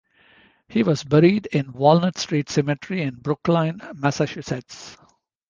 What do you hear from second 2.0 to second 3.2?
Street Cemetery in